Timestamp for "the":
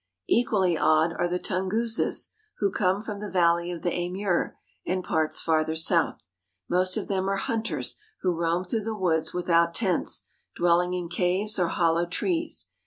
1.27-1.37, 3.19-3.29, 3.83-3.93, 8.85-8.97